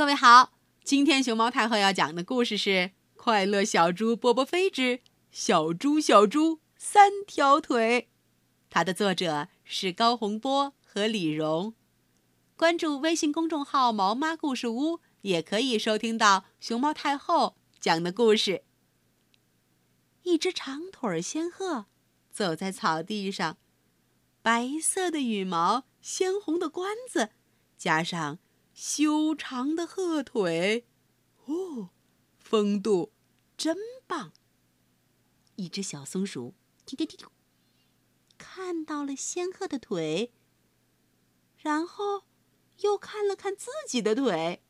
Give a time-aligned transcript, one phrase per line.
[0.00, 2.70] 各位好，今天熊猫太后要讲的故事是
[3.16, 8.08] 《快乐小猪波波飞之小猪小猪三条腿》，
[8.70, 11.74] 它的作者是高洪波和李荣。
[12.56, 18.64] 关注微信公众号“毛妈故事屋”，也可以收听到熊猫太后讲的故事。
[20.22, 21.84] 一只长腿仙鹤
[22.30, 23.58] 走在草地上，
[24.40, 27.32] 白色的羽毛，鲜红的冠子，
[27.76, 28.38] 加上。
[28.82, 30.86] 修长的鹤腿，
[31.44, 31.90] 哦，
[32.38, 33.12] 风度
[33.54, 33.76] 真
[34.06, 34.32] 棒！
[35.56, 36.54] 一只小松鼠，
[36.86, 37.26] 啾啾啾啾，
[38.38, 40.32] 看到了仙鹤的腿，
[41.58, 42.24] 然后
[42.78, 44.62] 又看了看自己的腿，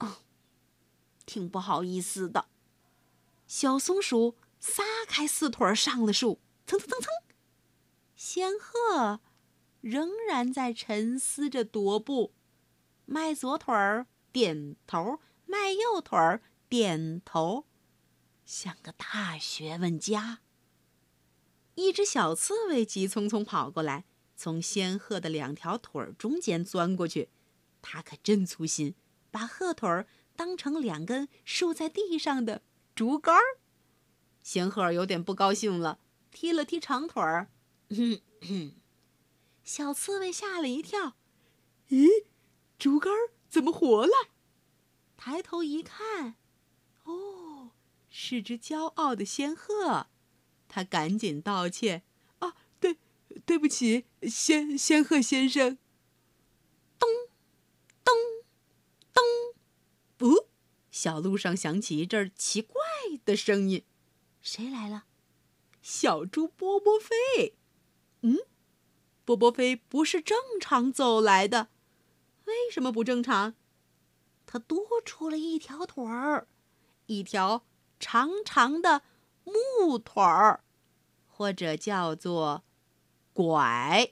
[0.00, 0.16] 哦，
[1.24, 2.48] 挺不好意思的。
[3.46, 7.08] 小松鼠撒开四腿上了树，蹭蹭蹭蹭。
[8.16, 9.20] 仙鹤
[9.80, 12.34] 仍然在沉思着踱步。
[13.06, 17.66] 迈左腿儿点头，迈右腿儿点头，
[18.44, 20.40] 像个大学问家。
[21.74, 24.04] 一只小刺猬急匆匆跑过来，
[24.36, 27.30] 从仙鹤的两条腿儿中间钻过去。
[27.82, 28.94] 它可真粗心，
[29.30, 30.06] 把鹤腿儿
[30.36, 32.62] 当成两根竖在地上的
[32.94, 33.58] 竹竿儿。
[34.42, 35.98] 仙鹤有点不高兴了，
[36.30, 37.50] 踢了踢长腿儿。
[39.62, 41.16] 小刺猬吓了一跳，
[41.88, 42.08] 咦？
[42.78, 43.12] 竹竿
[43.48, 44.12] 怎么活了？
[45.16, 46.34] 抬头一看，
[47.04, 47.70] 哦，
[48.10, 50.08] 是只骄傲的仙鹤。
[50.68, 52.02] 他赶紧道歉
[52.40, 52.98] ：“啊，对，
[53.46, 55.78] 对不起，仙仙鹤先生。”
[56.98, 57.08] 咚，
[58.02, 58.14] 咚，
[60.18, 60.48] 咚，哦，
[60.90, 62.82] 小路上响起一阵奇怪
[63.24, 63.84] 的声音
[64.42, 65.04] ：“谁来了？”
[65.80, 67.54] 小猪波波飞。
[68.22, 68.38] 嗯，
[69.24, 71.68] 波波飞不是正常走来的。
[72.74, 73.54] 什么不正常？
[74.46, 76.48] 它多出了一条腿儿，
[77.06, 77.64] 一条
[78.00, 79.02] 长长的
[79.44, 80.64] 木腿儿，
[81.28, 82.64] 或者叫做
[83.32, 84.10] 拐。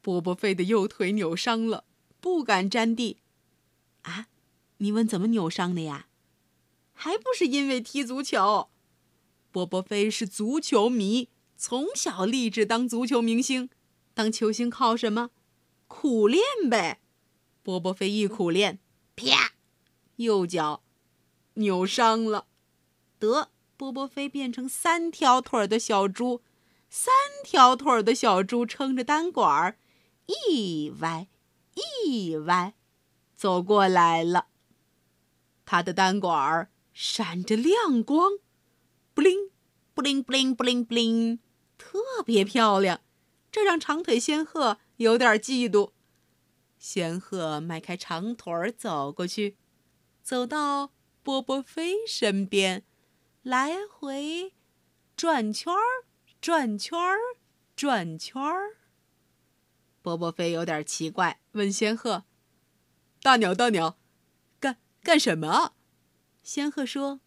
[0.00, 1.84] 波波飞的右腿扭伤了，
[2.22, 3.18] 不敢沾地。
[4.00, 4.28] 啊，
[4.78, 6.06] 你问怎么扭伤的呀？
[6.94, 8.70] 还不是因为踢足球。
[9.52, 11.28] 波波飞是足球迷，
[11.58, 13.68] 从小立志当足球明星。
[14.14, 15.32] 当球星靠什么？
[15.86, 17.02] 苦练呗，
[17.62, 18.78] 波波飞一苦练，
[19.14, 19.52] 啪，
[20.16, 20.82] 右脚
[21.54, 22.46] 扭伤了。
[23.18, 26.42] 得，波波飞变成三条腿的小猪，
[26.88, 27.12] 三
[27.44, 29.78] 条腿的小猪撑着单管儿，
[30.26, 31.28] 一歪
[32.04, 32.74] 一歪，
[33.34, 34.46] 走过来了。
[35.64, 38.32] 他的单管儿闪着亮光，
[39.14, 39.50] 布灵
[39.94, 41.38] 布灵布灵布灵布灵，
[41.76, 43.00] 特别漂亮，
[43.52, 44.78] 这让长腿仙鹤。
[44.96, 45.92] 有点嫉妒，
[46.80, 49.58] 仙鹤迈开长腿儿走过去，
[50.22, 50.92] 走到
[51.22, 52.84] 波波飞身边，
[53.42, 54.54] 来回
[55.14, 56.06] 转圈儿，
[56.40, 57.18] 转圈儿，
[57.76, 58.78] 转圈儿。
[60.00, 62.24] 波波飞有点奇怪，问仙鹤
[63.20, 63.98] ：“大鸟，大鸟，
[64.58, 65.74] 干干什么？”
[66.42, 67.20] 仙鹤说：“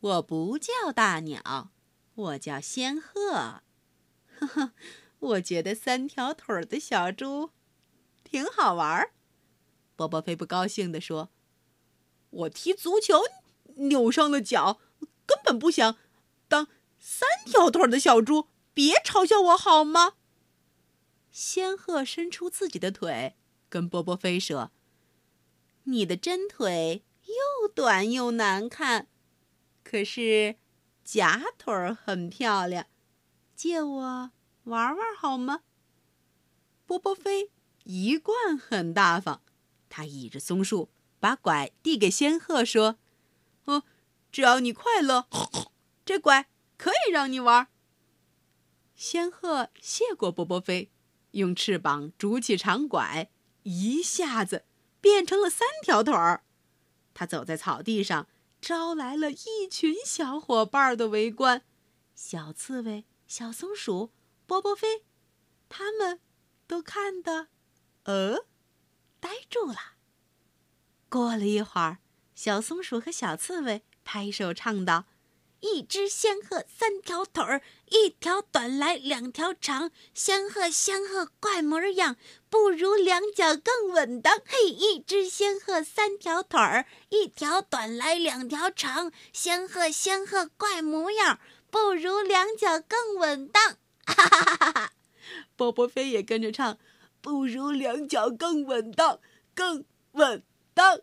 [0.00, 1.70] 我不叫大鸟，
[2.14, 3.62] 我叫仙鹤。”
[4.38, 4.72] 呵呵。
[5.18, 7.50] 我觉得三条腿的小猪
[8.26, 9.12] 挺好玩儿。
[9.94, 11.30] 波波飞不高兴地说
[12.30, 13.22] ：“我踢足球
[13.76, 14.80] 扭伤了脚，
[15.24, 15.96] 根本不想
[16.48, 20.14] 当三条腿的小猪，别嘲笑我好吗？”
[21.30, 23.36] 仙鹤伸出自己的腿，
[23.68, 24.72] 跟波波飞说
[25.84, 29.08] ：“你的真腿又短又难看，
[29.84, 30.56] 可是
[31.04, 32.86] 假腿很漂亮，
[33.54, 34.30] 借我。”
[34.66, 35.60] 玩玩好吗？
[36.86, 37.52] 波波飞
[37.86, 39.40] 一贯很大方，
[39.88, 40.88] 他倚着松树，
[41.20, 42.98] 把拐递给仙鹤，说
[43.66, 43.84] ：“哦，
[44.32, 45.28] 只要你快乐，
[46.04, 47.68] 这拐可以让你玩。”
[48.96, 50.90] 仙鹤谢过波波飞，
[51.30, 53.30] 用翅膀拄起长拐，
[53.62, 54.64] 一下子
[55.00, 56.42] 变成了三条腿儿。
[57.14, 58.26] 他走在草地上，
[58.60, 61.62] 招来了一群小伙伴的围观：
[62.16, 64.10] 小刺猬、小松鼠。
[64.46, 65.04] 波波飞，
[65.68, 66.20] 他们
[66.66, 67.48] 都看得，
[68.06, 68.44] 呃，
[69.20, 69.76] 呆住了。
[71.08, 71.98] 过了一会儿，
[72.34, 75.06] 小松鼠和小刺猬拍手唱道
[75.58, 79.90] ：“一只仙鹤三条腿儿，一条短来两条长。
[80.14, 82.16] 仙鹤仙鹤怪模样，
[82.48, 84.40] 不如两脚更稳当。
[84.46, 89.10] 嘿，一只仙鹤三条腿儿，一条短来两条长。
[89.32, 94.92] 仙鹤仙鹤怪模样，不如两脚更稳当。”哈哈哈哈哈！
[95.56, 96.78] 波波飞也跟着唱，
[97.26, 99.18] 不如两脚更稳当，
[99.52, 101.00] 更稳当。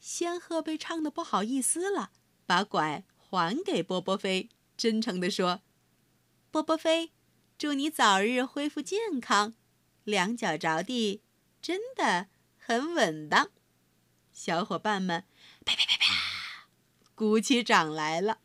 [0.00, 2.10] 仙鹤被唱的不好意思了，
[2.44, 5.60] 把拐还给波波飞，真诚地说
[6.50, 7.12] ：“波波飞，
[7.56, 9.54] 祝你早日恢复健康，
[10.02, 11.22] 两脚着地
[11.62, 12.26] 真的
[12.58, 13.50] 很稳当。”
[14.34, 15.22] 小伙伴们
[15.64, 16.66] 啪啪啪啪，
[17.14, 18.40] 鼓起掌来了。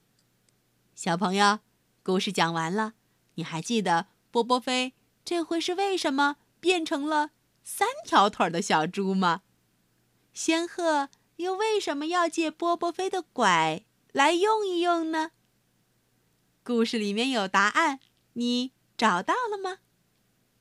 [0.93, 1.61] 小朋友，
[2.03, 2.93] 故事讲完了，
[3.33, 4.93] 你还记得波波飞
[5.29, 7.29] 这回是为什么变成了
[7.63, 9.43] 三条腿的小猪吗？
[10.33, 11.09] 仙鹤。
[11.35, 15.29] 又为什么要借波波飞的拐来用一用呢？
[16.63, 17.99] 故事里面有答案，
[18.33, 19.77] 你找到了吗？